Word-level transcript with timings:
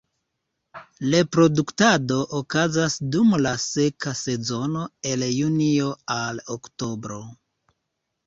Reproduktado 1.15 2.15
okazas 2.37 2.95
dum 3.15 3.35
la 3.47 3.51
seka 3.65 4.13
sezono 4.21 4.85
el 5.11 5.25
junio 5.33 5.91
al 6.15 6.41
oktobro. 6.57 7.21